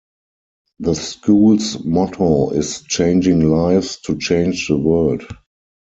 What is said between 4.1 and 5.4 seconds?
Change the World".